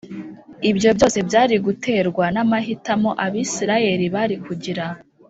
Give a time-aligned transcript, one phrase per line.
[0.69, 4.85] Ibyo byose byari guterwa n’amahitamo Abisirayeli bari kugira